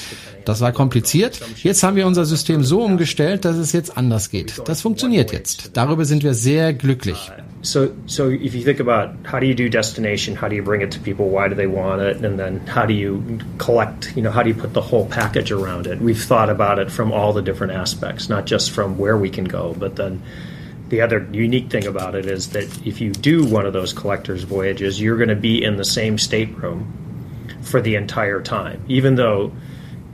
[0.44, 1.40] Das war kompliziert.
[1.62, 4.62] Jetzt haben wir unser System so umgestellt, dass es jetzt anders geht.
[4.66, 5.70] Das funktioniert jetzt.
[5.74, 7.30] Darüber sind wir sehr glücklich.
[7.64, 10.82] So, so if you think about how do you do destination, how do you bring
[10.82, 14.22] it to people, why do they want it, and then how do you collect, you
[14.22, 15.98] know, how do you put the whole package around it?
[15.98, 19.46] We've thought about it from all the different aspects, not just from where we can
[19.46, 20.22] go, but then
[20.90, 24.42] the other unique thing about it is that if you do one of those collector's
[24.42, 26.92] voyages, you're going to be in the same stateroom
[27.62, 29.52] for the entire time, even though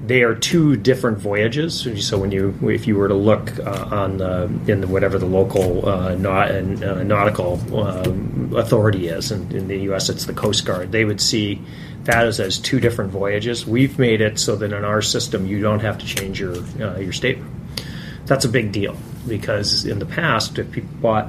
[0.06, 1.86] they are two different voyages.
[2.06, 5.26] So when you, if you were to look uh, on the, in the, whatever the
[5.26, 10.08] local uh, naut, uh, nautical um, authority is, in, in, the U.S.
[10.08, 11.60] it's the Coast Guard, they would see
[12.04, 13.66] that as, as two different voyages.
[13.66, 16.98] We've made it so that in our system you don't have to change your uh,
[16.98, 17.68] your stateroom.
[18.24, 18.96] That's a big deal
[19.28, 21.28] because in the past, if people bought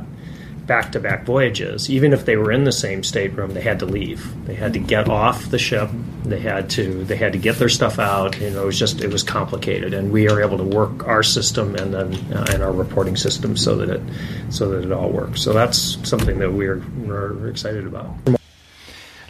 [0.65, 3.85] back to back voyages, even if they were in the same stateroom, they had to
[3.85, 4.45] leave.
[4.45, 5.89] They had to get off the ship.
[6.23, 8.39] They had to they had to get their stuff out.
[8.39, 11.23] You know, it was just it was complicated, and we are able to work our
[11.23, 14.01] system and then uh, and our reporting system so that it
[14.49, 15.41] so that it all works.
[15.41, 18.15] So that's something that we're we're excited about.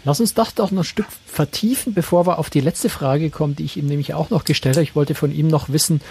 [0.04, 3.56] Lass uns das doch noch ein Stück vertiefen, bevor wir auf die letzte Frage kommen,
[3.56, 4.84] die ich ihm nämlich auch noch gestellt habe.
[4.84, 6.02] Ich wollte von ihm noch wissen,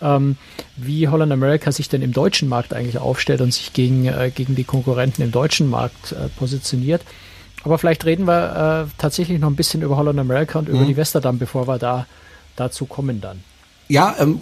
[0.00, 0.36] ähm,
[0.76, 4.54] wie Holland America sich denn im deutschen Markt eigentlich aufstellt und sich gegen, äh, gegen
[4.54, 7.02] die Konkurrenten im deutschen Markt äh, positioniert.
[7.64, 10.76] Aber vielleicht reden wir äh, tatsächlich noch ein bisschen über Holland America und mhm.
[10.76, 12.06] über die Westerdam, bevor wir da
[12.56, 13.42] dazu kommen dann.
[13.90, 14.40] Ja, ähm,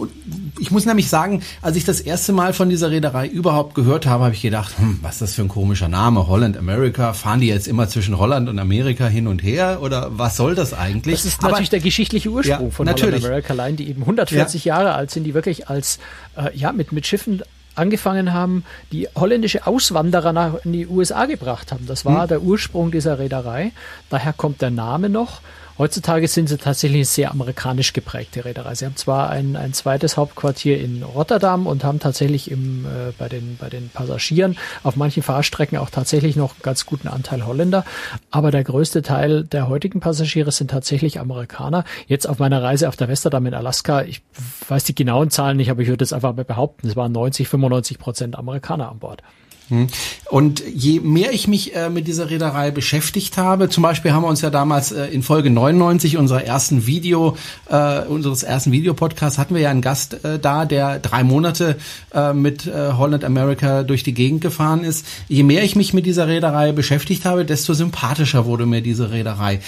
[0.59, 4.25] ich muss nämlich sagen, als ich das erste Mal von dieser Reederei überhaupt gehört habe,
[4.25, 6.27] habe ich gedacht, hm, was ist das für ein komischer Name?
[6.27, 7.13] Holland America?
[7.13, 9.79] Fahren die jetzt immer zwischen Holland und Amerika hin und her?
[9.81, 11.15] Oder was soll das eigentlich?
[11.15, 13.23] Das ist natürlich der geschichtliche Ursprung ja, von natürlich.
[13.23, 14.77] Holland America Line, die eben 140 ja.
[14.77, 15.97] Jahre alt sind, die wirklich als,
[16.37, 17.41] äh, ja, mit, mit Schiffen
[17.73, 21.87] angefangen haben, die holländische Auswanderer nach in die USA gebracht haben.
[21.87, 22.27] Das war hm.
[22.27, 23.71] der Ursprung dieser Reederei.
[24.11, 25.41] Daher kommt der Name noch.
[25.79, 28.75] Heutzutage sind sie tatsächlich sehr amerikanisch geprägte Reederei.
[28.75, 33.29] Sie haben zwar ein, ein zweites Hauptquartier in Rotterdam und haben tatsächlich im, äh, bei,
[33.29, 37.85] den, bei den Passagieren auf manchen Fahrstrecken auch tatsächlich noch einen ganz guten Anteil Holländer.
[38.29, 41.85] Aber der größte Teil der heutigen Passagiere sind tatsächlich Amerikaner.
[42.07, 44.21] Jetzt auf meiner Reise auf der Westerdam in Alaska, ich
[44.67, 47.99] weiß die genauen Zahlen nicht, aber ich würde jetzt einfach behaupten, es waren 90, 95
[47.99, 49.23] Prozent Amerikaner an Bord.
[49.69, 49.87] Hm.
[50.29, 54.27] Und je mehr ich mich äh, mit dieser Reederei beschäftigt habe, zum Beispiel haben wir
[54.27, 57.37] uns ja damals äh, in Folge 99 unserer ersten Video,
[57.69, 61.77] äh, unseres ersten Videopodcasts hatten wir ja einen Gast äh, da, der drei Monate
[62.13, 65.05] äh, mit äh, Holland America durch die Gegend gefahren ist.
[65.27, 69.59] Je mehr ich mich mit dieser Reederei beschäftigt habe, desto sympathischer wurde mir diese Reederei.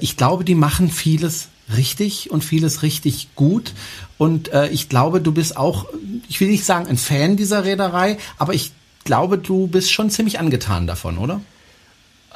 [0.00, 3.72] Ich glaube, die machen vieles richtig und vieles richtig gut.
[4.16, 5.86] Und äh, ich glaube, du bist auch,
[6.28, 8.72] ich will nicht sagen ein Fan dieser Reederei, aber ich
[9.08, 11.40] glaube, du bist schon ziemlich angetan davon, oder?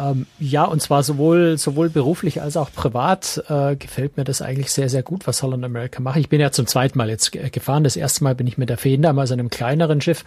[0.01, 4.73] Ähm, ja, und zwar sowohl, sowohl beruflich als auch privat äh, gefällt mir das eigentlich
[4.73, 6.17] sehr, sehr gut, was Holland America macht.
[6.17, 7.85] Ich bin ja zum zweiten Mal jetzt gefahren.
[7.85, 10.25] Das erste Mal bin ich mit der Feen also einem kleineren Schiff,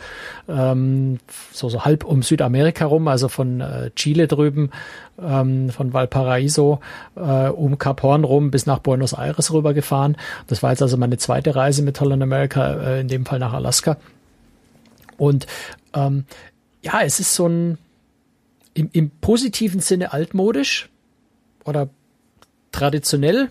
[0.47, 1.17] ähm,
[1.51, 4.69] so, so halb um Südamerika rum, also von äh, Chile drüben,
[5.19, 6.79] ähm, von Valparaiso
[7.15, 10.15] äh, um Cap Horn rum bis nach Buenos Aires rüber gefahren.
[10.45, 13.53] Das war jetzt also meine zweite Reise mit Holland America, äh, in dem Fall nach
[13.53, 13.97] Alaska.
[15.17, 15.47] Und
[15.93, 16.25] ähm,
[16.81, 17.77] ja, es ist so ein
[18.73, 20.89] im, im positiven Sinne altmodisch
[21.63, 21.89] oder
[22.71, 23.49] traditionell,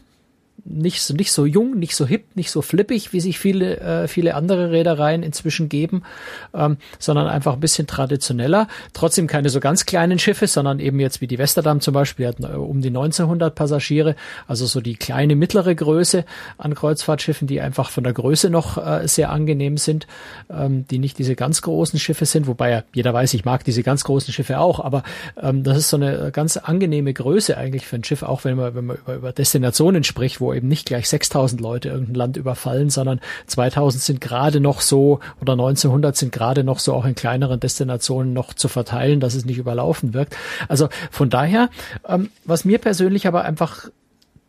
[0.65, 4.09] nicht so, nicht so jung, nicht so hip, nicht so flippig, wie sich viele, äh,
[4.09, 6.03] viele andere Reedereien inzwischen geben,
[6.55, 8.69] ähm, sondern einfach ein bisschen traditioneller.
[8.95, 12.45] Trotzdem keine so ganz kleinen Schiffe, sondern eben jetzt wie die Westerdam zum Beispiel, hatten
[12.45, 16.25] äh, um die 1900 Passagiere, also so die kleine, mittlere Größe
[16.57, 20.07] an Kreuzfahrtschiffen, die einfach von der Größe noch äh, sehr angenehm sind,
[20.51, 23.83] ähm, die nicht diese ganz großen Schiffe sind, wobei ja jeder weiß, ich mag diese
[23.83, 25.03] ganz großen Schiffe auch, aber
[25.41, 28.75] ähm, das ist so eine ganz angenehme Größe eigentlich für ein Schiff, auch wenn man,
[28.75, 32.91] wenn man über, über Destinationen spricht, wo eben nicht gleich 6000 Leute irgendein Land überfallen,
[32.91, 37.61] sondern 2000 sind gerade noch so oder 1900 sind gerade noch so auch in kleineren
[37.61, 40.37] Destinationen noch zu verteilen, dass es nicht überlaufen wirkt.
[40.69, 41.71] Also von daher,
[42.07, 43.89] ähm, was mir persönlich aber einfach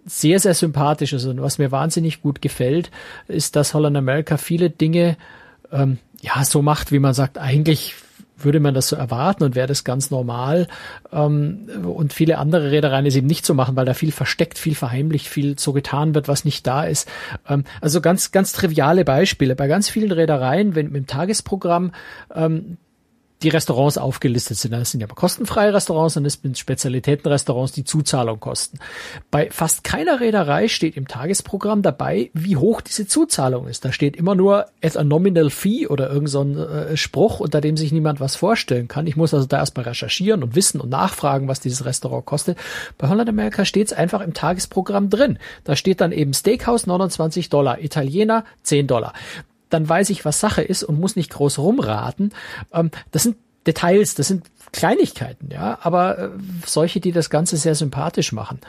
[0.05, 2.91] sehr, sehr sympathisch ist und was mir wahnsinnig gut gefällt,
[3.27, 5.17] ist, dass Holland America viele Dinge
[5.71, 7.95] ähm, ja so macht, wie man sagt, eigentlich
[8.38, 10.67] würde man das so erwarten und wäre das ganz normal.
[11.12, 14.76] Ähm, und viele andere Reedereien es eben nicht so machen, weil da viel versteckt, viel
[14.76, 17.10] verheimlicht, viel so getan wird, was nicht da ist.
[17.48, 19.56] Ähm, also ganz, ganz triviale Beispiele.
[19.56, 21.91] Bei ganz vielen Reedereien, wenn im Tagesprogramm
[22.34, 22.78] ähm,
[23.45, 24.71] die Restaurants aufgelistet sind.
[24.71, 28.79] Das sind ja kostenfreie Restaurants und es sind Spezialitätenrestaurants, die Zuzahlung kosten.
[29.29, 33.86] Bei fast keiner Reederei steht im Tagesprogramm dabei, wie hoch diese Zuzahlung ist.
[33.86, 37.77] Da steht immer nur as a nominal fee oder irgend so äh, Spruch, unter dem
[37.77, 39.05] sich niemand was vorstellen kann.
[39.05, 42.58] Ich muss also da erstmal recherchieren und wissen und nachfragen, was dieses Restaurant kostet.
[42.97, 45.38] Bei Holland America steht es einfach im Tagesprogramm drin.
[45.65, 49.13] Da steht dann eben Steakhouse 29 Dollar, Italiener 10 Dollar
[49.69, 52.34] dann weiß ich, was Sache ist und muss nicht groß rumraten.
[52.73, 56.30] Ähm, das sind Details, das sind Kleinigkeiten, ja, aber äh,
[56.65, 58.60] solche, die das Ganze sehr sympathisch machen.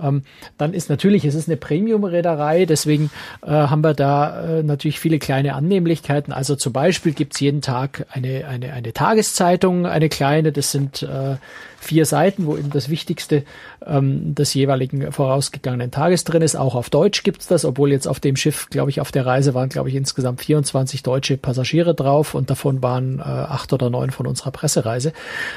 [0.00, 0.22] Ähm,
[0.56, 3.10] dann ist natürlich, es ist eine Premium-Reederei, deswegen
[3.42, 6.32] äh, haben wir da äh, natürlich viele kleine Annehmlichkeiten.
[6.32, 11.36] Also zum Beispiel gibt's jeden Tag eine, eine, eine Tageszeitung, eine kleine, das sind äh,
[11.80, 13.44] vier Seiten, wo eben das Wichtigste
[13.88, 16.56] ähm, des jeweiligen vorausgegangenen Tages drin ist.
[16.56, 19.54] Auch auf Deutsch gibt's das, obwohl jetzt auf dem Schiff, glaube ich, auf der Reise
[19.54, 24.10] waren, glaube ich, insgesamt 24 deutsche Passagiere drauf und davon waren äh, acht oder neun
[24.10, 25.12] von unserer Pressereise.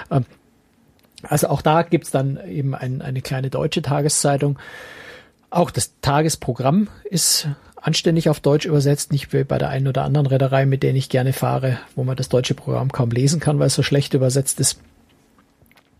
[0.10, 0.26] Ähm,
[1.24, 4.58] also auch da gibt's dann eben ein, eine kleine deutsche Tageszeitung.
[5.50, 10.28] Auch das Tagesprogramm ist anständig auf Deutsch übersetzt, nicht wie bei der einen oder anderen
[10.28, 13.68] Reederei, mit der ich gerne fahre, wo man das deutsche Programm kaum lesen kann, weil
[13.68, 14.80] es so schlecht übersetzt ist.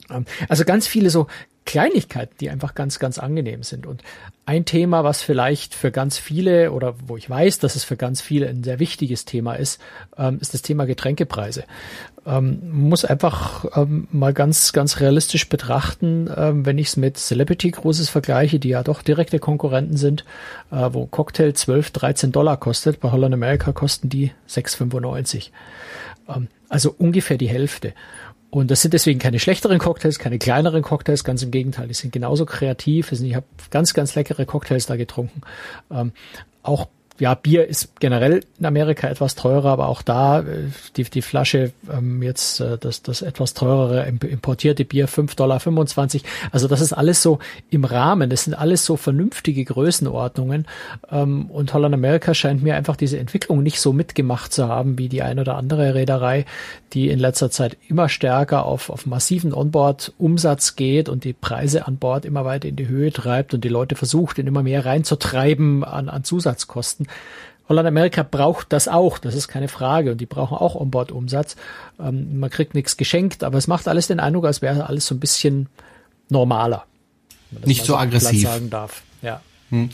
[0.10, 1.28] Ähm, also ganz viele so
[1.66, 3.86] Kleinigkeiten, die einfach ganz, ganz angenehm sind.
[3.86, 4.04] Und
[4.46, 8.20] ein Thema, was vielleicht für ganz viele oder wo ich weiß, dass es für ganz
[8.20, 9.80] viele ein sehr wichtiges Thema ist,
[10.18, 11.64] ähm, ist das Thema Getränkepreise.
[12.26, 13.66] Ähm, muss einfach
[14.12, 19.02] mal ganz, ganz realistisch betrachten, wenn ich es mit Celebrity Cruises vergleiche, die ja doch
[19.02, 20.24] direkte Konkurrenten sind,
[20.72, 23.00] äh, wo Cocktail 12, 13 Dollar kostet.
[23.00, 25.52] Bei Holland America kosten die 6,95.
[26.70, 27.94] also ungefähr die Hälfte.
[28.52, 32.12] Und das sind deswegen keine schlechteren Cocktails, keine kleineren Cocktails, ganz im Gegenteil, die sind
[32.12, 33.12] genauso kreativ.
[33.14, 35.42] Ich habe ganz, ganz leckere Cocktails da getrunken.
[35.90, 36.12] Ähm,
[36.62, 36.90] auch
[37.22, 41.72] ja, Bier ist generell in Amerika etwas teurer, aber auch da äh, die, die Flasche
[41.88, 45.62] ähm, jetzt äh, das, das etwas teurere importierte Bier 5,25 Dollar.
[46.52, 47.38] Also das ist alles so
[47.70, 48.32] im Rahmen.
[48.32, 50.66] Das sind alles so vernünftige Größenordnungen.
[51.12, 55.08] Ähm, und Holland America scheint mir einfach diese Entwicklung nicht so mitgemacht zu haben wie
[55.08, 56.46] die ein oder andere Reederei,
[56.94, 61.98] die in letzter Zeit immer stärker auf, auf massiven Onboard-Umsatz geht und die Preise an
[61.98, 65.84] Bord immer weiter in die Höhe treibt und die Leute versucht, in immer mehr reinzutreiben
[65.84, 67.08] an, an Zusatzkosten.
[67.70, 70.12] Holland Amerika braucht das auch, das ist keine Frage.
[70.12, 71.56] Und die brauchen auch Onboard-Umsatz.
[72.00, 75.16] Ähm, man kriegt nichts geschenkt, aber es macht alles den Eindruck, als wäre alles so
[75.16, 75.68] ein bisschen
[76.30, 76.86] normaler.
[77.66, 78.44] Nicht so aggressiv.
[78.44, 79.04] Sagen darf.
[79.22, 79.42] Ja.
[79.70, 79.90] Hm.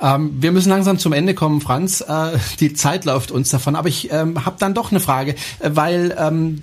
[0.00, 2.00] Ähm, wir müssen langsam zum Ende kommen, Franz.
[2.00, 3.76] Äh, die Zeit läuft uns davon.
[3.76, 6.62] Aber ich ähm, habe dann doch eine Frage, äh, weil ähm,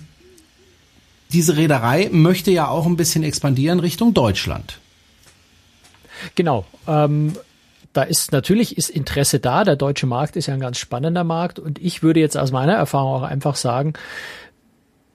[1.32, 4.80] diese Reederei möchte ja auch ein bisschen expandieren Richtung Deutschland.
[6.36, 6.66] Genau.
[6.88, 7.34] Ähm,
[7.94, 9.64] da ist natürlich ist Interesse da.
[9.64, 12.74] Der deutsche Markt ist ja ein ganz spannender Markt und ich würde jetzt aus meiner
[12.74, 13.94] Erfahrung auch einfach sagen,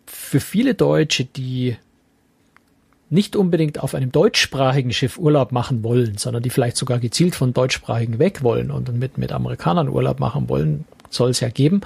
[0.06, 1.76] für viele Deutsche, die
[3.10, 7.54] nicht unbedingt auf einem deutschsprachigen Schiff Urlaub machen wollen, sondern die vielleicht sogar gezielt von
[7.54, 11.80] deutschsprachigen weg wollen und mit, mit Amerikanern Urlaub machen wollen, soll es ja geben.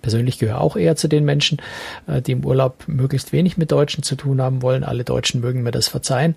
[0.00, 1.58] Persönlich gehöre auch eher zu den Menschen,
[2.06, 4.84] äh, die im Urlaub möglichst wenig mit Deutschen zu tun haben wollen.
[4.84, 6.36] Alle Deutschen mögen mir das verzeihen.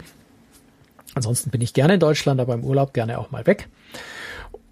[1.14, 3.68] Ansonsten bin ich gerne in Deutschland, aber im Urlaub gerne auch mal weg.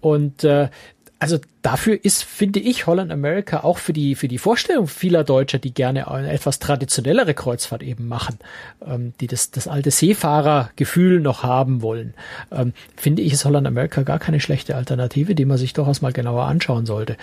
[0.06, 0.68] Und äh,
[1.18, 5.58] also dafür ist, finde ich, Holland America auch für die, für die Vorstellung vieler Deutscher,
[5.58, 8.38] die gerne eine etwas traditionellere Kreuzfahrt eben machen,
[8.86, 12.12] ähm, die das, das alte Seefahrergefühl noch haben wollen,
[12.52, 16.12] ähm, finde ich, ist Holland America gar keine schlechte Alternative, die man sich durchaus mal
[16.12, 17.16] genauer anschauen sollte.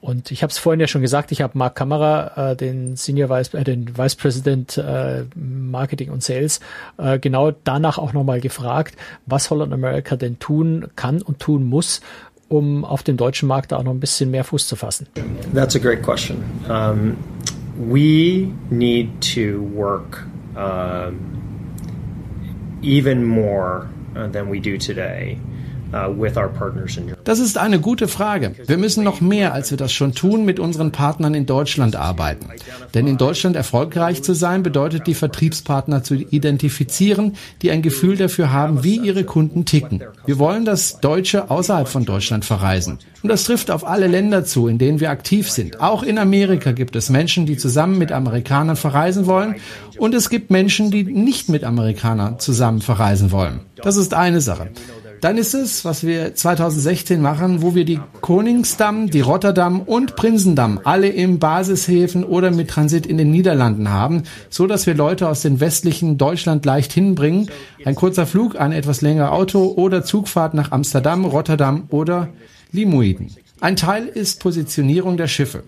[0.00, 3.30] Und ich habe es vorhin ja schon gesagt, ich habe Mark Kammerer, äh, den Senior
[3.30, 6.60] Vice, äh, den Vice President äh, Marketing und Sales,
[6.98, 12.00] äh, genau danach auch nochmal gefragt, was Holland America denn tun kann und tun muss,
[12.48, 15.08] um auf dem deutschen Markt da auch noch ein bisschen mehr Fuß zu fassen?
[15.54, 16.44] That's a great question.
[16.68, 17.16] Um,
[17.76, 21.18] we need to work um,
[22.82, 25.38] even more uh, than we do today
[27.24, 28.54] das ist eine gute Frage.
[28.66, 32.46] Wir müssen noch mehr, als wir das schon tun, mit unseren Partnern in Deutschland arbeiten.
[32.94, 38.52] Denn in Deutschland erfolgreich zu sein, bedeutet die Vertriebspartner zu identifizieren, die ein Gefühl dafür
[38.52, 40.02] haben, wie ihre Kunden ticken.
[40.24, 42.98] Wir wollen, dass Deutsche außerhalb von Deutschland verreisen.
[43.22, 45.80] Und das trifft auf alle Länder zu, in denen wir aktiv sind.
[45.80, 49.56] Auch in Amerika gibt es Menschen, die zusammen mit Amerikanern verreisen wollen.
[49.98, 53.60] Und es gibt Menschen, die nicht mit Amerikanern zusammen verreisen wollen.
[53.82, 54.68] Das ist eine Sache.
[55.26, 60.80] Dann ist es, was wir 2016 machen, wo wir die Koningsdamm, die Rotterdam und Prinsendamm
[60.84, 65.42] alle im Basishäfen oder mit Transit in den Niederlanden haben, so dass wir Leute aus
[65.42, 67.50] den westlichen Deutschland leicht hinbringen.
[67.84, 72.28] Ein kurzer Flug, ein etwas längerer Auto oder Zugfahrt nach Amsterdam, Rotterdam oder
[72.70, 73.34] Limuiden.
[73.58, 75.64] Ein Teil ist Positionierung der Schiffe.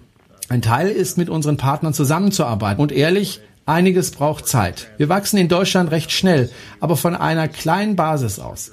[0.48, 2.80] Ein Teil ist mit unseren Partnern zusammenzuarbeiten.
[2.80, 4.86] Und ehrlich, einiges braucht Zeit.
[4.98, 8.70] Wir wachsen in Deutschland recht schnell, aber von einer kleinen Basis aus.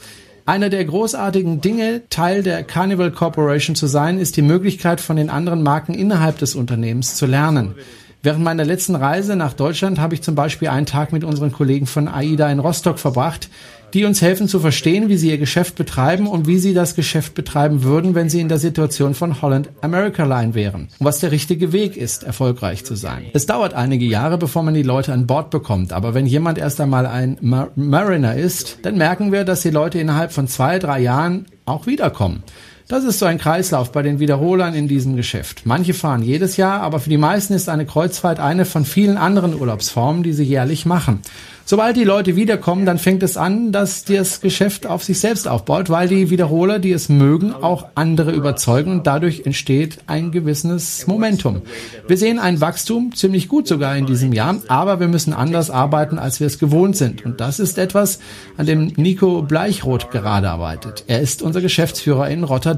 [0.47, 5.31] Einer der großartigen Dinge, Teil der Carnival Corporation zu sein, ist die Möglichkeit, von den
[5.31, 7.73] anderen Marken innerhalb des Unternehmens zu lernen.
[8.21, 11.87] Während meiner letzten Reise nach Deutschland habe ich zum Beispiel einen Tag mit unseren Kollegen
[11.87, 13.49] von AIDA in Rostock verbracht,
[13.95, 17.33] die uns helfen zu verstehen, wie sie ihr Geschäft betreiben und wie sie das Geschäft
[17.33, 20.89] betreiben würden, wenn sie in der Situation von Holland America Line wären.
[20.99, 23.27] Und was der richtige Weg ist, erfolgreich zu sein.
[23.31, 26.81] Es dauert einige Jahre, bevor man die Leute an Bord bekommt, aber wenn jemand erst
[26.81, 30.99] einmal ein Mar Mariner ist, dann merken wir, dass die Leute innerhalb von zwei, drei
[30.99, 32.43] Jahren auch wiederkommen.
[32.87, 35.63] Das ist so ein Kreislauf bei den Wiederholern in diesem Geschäft.
[35.65, 39.59] Manche fahren jedes Jahr, aber für die meisten ist eine Kreuzfahrt eine von vielen anderen
[39.59, 41.21] Urlaubsformen, die sie jährlich machen.
[41.67, 45.89] Sobald die Leute wiederkommen, dann fängt es an, dass das Geschäft auf sich selbst aufbaut,
[45.89, 51.63] weil die Wiederholer, die es mögen, auch andere überzeugen und dadurch entsteht ein gewisses Momentum.
[52.07, 56.19] Wir sehen ein Wachstum, ziemlich gut sogar in diesem Jahr, aber wir müssen anders arbeiten,
[56.19, 57.25] als wir es gewohnt sind.
[57.25, 58.19] Und das ist etwas,
[58.57, 61.05] an dem Nico Bleichroth gerade arbeitet.
[61.07, 62.74] Er ist unser Geschäftsführer in Rotterdam.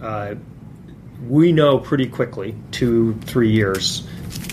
[0.00, 0.34] Uh,
[1.28, 4.06] we know pretty quickly, two, three years,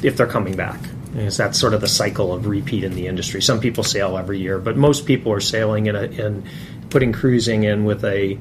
[0.04, 0.80] if they're coming back.
[1.16, 3.42] Is that's sort of the cycle of repeat in the industry.
[3.42, 6.44] Some people sail every year, but most people are sailing in, a, in
[6.92, 8.38] putting cruising in with a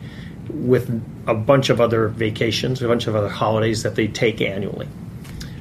[0.51, 4.89] with a bunch of other vacations, a bunch of other holidays that they take annually.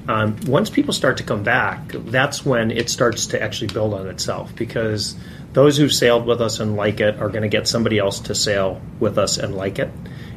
[0.07, 4.07] Um, once people start to come back, that's when it starts to actually build on
[4.07, 5.15] itself because
[5.57, 8.35] those who've sailed with us and like it are going to get somebody else to
[8.35, 9.89] sail with us and like it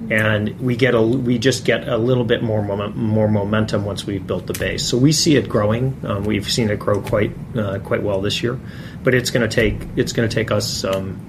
[0.09, 4.07] and we get a we just get a little bit more moment, more momentum once
[4.07, 4.89] we've built the base.
[4.89, 6.01] So we see it growing.
[6.05, 8.59] Um, we've seen it grow quite uh, quite well this year,
[9.05, 10.85] but it's going to take it's going to take us.
[10.85, 11.21] Um,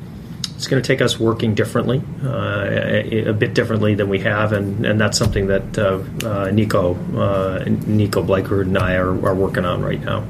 [0.56, 4.54] it's going to take us working differently, uh, a, a, bit differently than we have,
[4.54, 9.34] and, and that's something that uh, uh Nico uh, Nico Bleichert and I are, are
[9.34, 10.23] working on right now.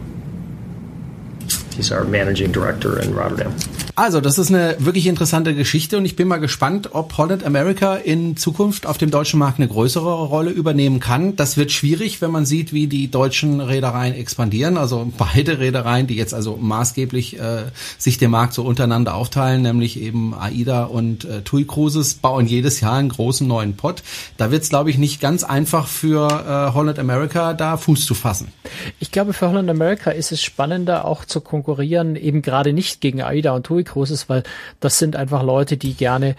[1.82, 3.54] He's our managing director in Rotterdam.
[3.96, 7.96] Also, das ist eine wirklich interessante Geschichte und ich bin mal gespannt, ob Holland America
[7.96, 11.36] in Zukunft auf dem deutschen Markt eine größere Rolle übernehmen kann.
[11.36, 14.78] Das wird schwierig, wenn man sieht, wie die deutschen Reedereien expandieren.
[14.78, 17.64] Also beide Reedereien, die jetzt also maßgeblich äh,
[17.98, 22.80] sich den Markt so untereinander aufteilen, nämlich eben AIDA und äh, TUI Cruises, bauen jedes
[22.80, 24.04] Jahr einen großen neuen Pott.
[24.38, 28.14] Da wird es, glaube ich, nicht ganz einfach für äh, Holland America da Fuß zu
[28.14, 28.52] fassen.
[29.00, 31.42] Ich glaube, für Holland America ist es spannender, auch zu
[31.72, 34.44] konkurrieren, eben gerade nicht gegen AIDA und TUI Großes, weil
[34.82, 36.36] das sind einfach Leute, die gerne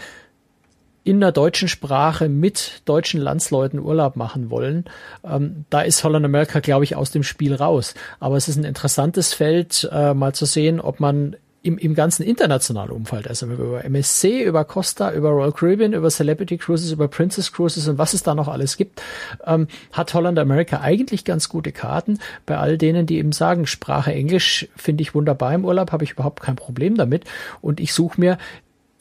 [1.05, 4.85] in der deutschen Sprache mit deutschen Landsleuten Urlaub machen wollen.
[5.25, 7.95] Ähm, da ist Holland America, glaube ich, aus dem Spiel raus.
[8.21, 12.25] Aber es ist ein interessantes Feld, äh, mal zu sehen, ob man im, im ganzen
[12.25, 17.53] internationalen Umfeld, also über MSC, über Costa, über Royal Caribbean, über Celebrity Cruises, über Princess
[17.53, 19.01] Cruises und was es da noch alles gibt,
[19.47, 22.19] ähm, hat Holland America eigentlich ganz gute Karten.
[22.47, 26.13] Bei all denen, die eben sagen, Sprache Englisch finde ich wunderbar im Urlaub, habe ich
[26.13, 27.25] überhaupt kein Problem damit.
[27.61, 28.39] Und ich suche mir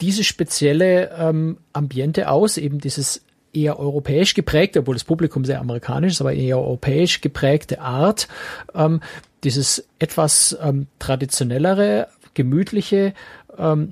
[0.00, 3.22] diese spezielle ähm, Ambiente aus, eben dieses
[3.52, 8.28] eher europäisch geprägte, obwohl das Publikum sehr amerikanisch ist, aber eher europäisch geprägte Art,
[8.74, 9.00] ähm,
[9.44, 13.14] dieses etwas ähm, traditionellere, gemütliche,
[13.58, 13.88] ähm,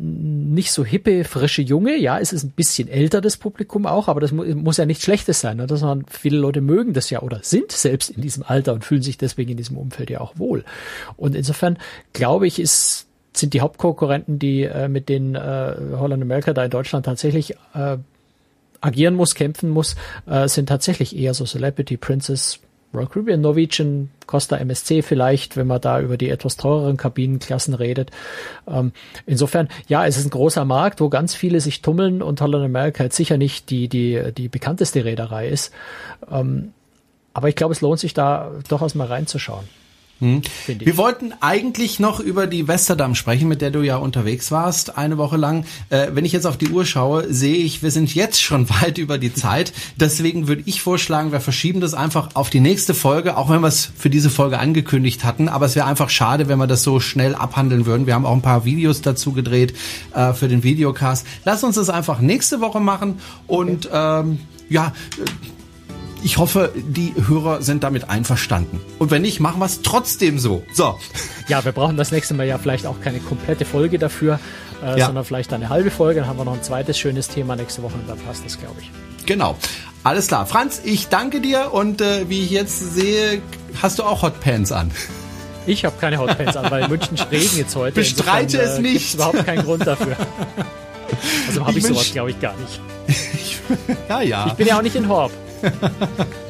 [0.55, 1.96] nicht so hippe, frische Junge.
[1.96, 5.05] Ja, es ist ein bisschen älter, das Publikum auch, aber das mu muss ja nichts
[5.05, 5.76] Schlechtes sein, oder?
[5.76, 9.19] sondern viele Leute mögen das ja oder sind selbst in diesem Alter und fühlen sich
[9.19, 10.64] deswegen in diesem Umfeld ja auch wohl.
[11.17, 11.79] Und insofern
[12.12, 16.71] glaube ich, ist sind die Hauptkonkurrenten, die äh, mit den äh, Holland America da in
[16.71, 17.96] Deutschland tatsächlich äh,
[18.81, 19.96] agieren muss, kämpfen muss,
[20.27, 22.60] äh, sind tatsächlich eher so Celebrity Princess,
[22.92, 28.10] Royal Caribbean, Norwegian, Costa MSC vielleicht, wenn man da über die etwas teureren Kabinenklassen redet.
[28.66, 28.92] Ähm,
[29.26, 33.04] insofern, ja, es ist ein großer Markt, wo ganz viele sich tummeln und Holland America
[33.04, 35.72] jetzt sicher nicht die, die, die bekannteste Reederei ist.
[36.30, 36.72] Ähm,
[37.32, 39.64] aber ich glaube, es lohnt sich da durchaus mal reinzuschauen.
[40.21, 40.42] Hm.
[40.66, 45.16] Wir wollten eigentlich noch über die Westerdam sprechen, mit der du ja unterwegs warst, eine
[45.16, 45.64] Woche lang.
[45.88, 48.98] Äh, wenn ich jetzt auf die Uhr schaue, sehe ich, wir sind jetzt schon weit
[48.98, 49.73] über die Zeit.
[49.96, 53.68] Deswegen würde ich vorschlagen, wir verschieben das einfach auf die nächste Folge, auch wenn wir
[53.68, 55.48] es für diese Folge angekündigt hatten.
[55.48, 58.06] Aber es wäre einfach schade, wenn wir das so schnell abhandeln würden.
[58.06, 59.75] Wir haben auch ein paar Videos dazu gedreht
[60.14, 61.27] äh, für den Videocast.
[61.44, 64.92] Lass uns das einfach nächste Woche machen und ähm, ja
[66.23, 68.81] ich hoffe, die Hörer sind damit einverstanden.
[68.98, 70.64] Und wenn nicht, machen wir es trotzdem so.
[70.73, 70.98] So.
[71.48, 74.38] Ja, wir brauchen das nächste Mal ja vielleicht auch keine komplette Folge dafür,
[74.83, 75.06] äh, ja.
[75.06, 76.21] sondern vielleicht eine halbe Folge.
[76.21, 78.77] Dann haben wir noch ein zweites schönes Thema nächste Woche und dann passt das, glaube
[78.81, 78.90] ich.
[79.27, 79.56] Genau.
[80.02, 80.46] Alles klar.
[80.46, 83.42] Franz, ich danke dir und äh, wie ich jetzt sehe,
[83.83, 84.90] hast du auch Hotpants an.
[85.66, 87.94] Ich habe keine Hotpants an, weil in München regnet jetzt heute.
[87.94, 89.14] Bestreite Insofern, es äh, nicht.
[89.14, 90.16] überhaupt keinen Grund dafür.
[91.48, 92.81] Also habe ich, ich sowas, glaube ich, gar nicht.
[94.08, 94.46] ja, ja.
[94.46, 95.33] Ich bin ja auch nicht in Horb.
[95.63, 96.50] 哈哈哈哈。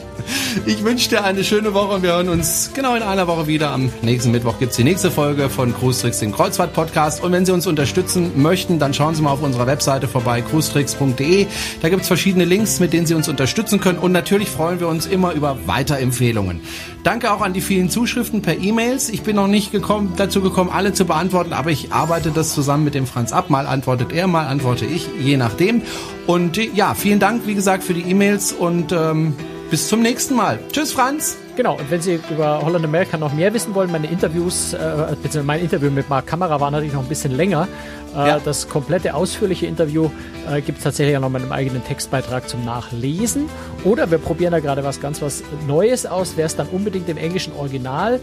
[0.66, 3.70] Ich wünsche dir eine schöne Woche und wir hören uns genau in einer Woche wieder.
[3.70, 7.22] Am nächsten Mittwoch gibt es die nächste Folge von Cruise den Kreuzfahrt-Podcast.
[7.22, 11.46] Und wenn Sie uns unterstützen möchten, dann schauen Sie mal auf unserer Webseite vorbei, cruestricks.de.
[11.82, 13.98] Da gibt es verschiedene Links, mit denen Sie uns unterstützen können.
[13.98, 16.60] Und natürlich freuen wir uns immer über Weiterempfehlungen.
[17.02, 19.08] Danke auch an die vielen Zuschriften per E-Mails.
[19.08, 22.84] Ich bin noch nicht gekommen, dazu gekommen, alle zu beantworten, aber ich arbeite das zusammen
[22.84, 23.48] mit dem Franz ab.
[23.48, 25.82] Mal antwortet er, mal antworte ich, je nachdem.
[26.26, 29.34] Und ja, vielen Dank, wie gesagt, für die E-Mails und ähm,
[29.70, 30.58] bis zum nächsten Mal.
[30.72, 31.38] Tschüss, Franz.
[31.56, 34.78] Genau, und wenn Sie über Holland America noch mehr wissen wollen, meine Interviews, äh,
[35.10, 37.68] beziehungsweise mein Interview mit Mark Kamera war natürlich noch ein bisschen länger.
[38.14, 38.40] Äh, ja.
[38.40, 40.10] Das komplette ausführliche Interview
[40.50, 43.48] äh, gibt es tatsächlich auch noch mit einem eigenen Textbeitrag zum Nachlesen.
[43.84, 46.32] Oder wir probieren da gerade was ganz was Neues aus.
[46.36, 48.20] Wer es dann unbedingt im englischen Original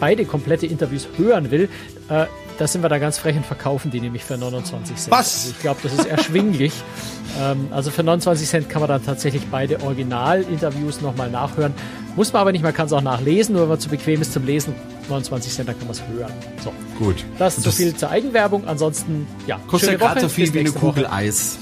[0.00, 1.68] beide komplette Interviews hören will,
[2.08, 2.26] äh,
[2.60, 5.10] da sind wir da ganz frech und verkaufen die nämlich für 29 Cent.
[5.10, 5.34] Was?
[5.34, 6.74] Also ich glaube, das ist erschwinglich.
[7.40, 11.72] ähm, also für 29 Cent kann man dann tatsächlich beide Original-Interviews nochmal nachhören.
[12.16, 14.34] Muss man aber nicht, man kann es auch nachlesen, nur wenn man zu bequem ist
[14.34, 14.74] zum Lesen.
[15.08, 16.32] 29 Cent, dann kann man es hören.
[16.62, 16.72] So.
[16.98, 17.24] Gut.
[17.38, 18.68] Das ist so viel zur Eigenwerbung.
[18.68, 19.58] Ansonsten, ja.
[19.66, 21.12] Kostet ja gerade so viel wie eine Kugel Woche.
[21.12, 21.56] Eis.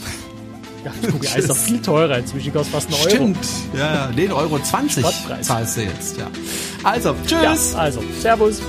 [0.85, 2.19] Ja, die Kugel Eis ist doch viel teurer.
[2.19, 3.11] Inzwischen kostet fast einen Euro.
[3.11, 3.47] Stimmt.
[3.73, 4.07] Ja, ja.
[4.09, 5.05] Den Euro 20
[5.43, 6.27] zahlst du jetzt, ja.
[6.83, 7.73] Also, tschüss.
[7.73, 8.61] Ja, also, Servus.